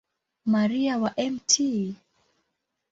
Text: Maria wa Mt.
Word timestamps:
Maria 0.53 0.97
wa 0.97 1.11
Mt. 1.33 1.51